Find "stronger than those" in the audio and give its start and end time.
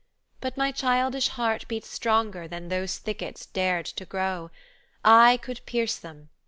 1.85-2.97